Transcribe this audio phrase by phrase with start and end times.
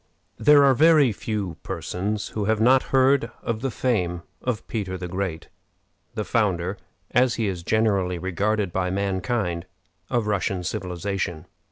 [0.39, 5.07] There are very few persons who have not heard of the fame of Peter the
[5.07, 5.49] Great,
[6.15, 6.79] the founder,
[7.11, 9.67] as he is generally regarded by mankind,
[10.09, 11.45] of Russian civilization.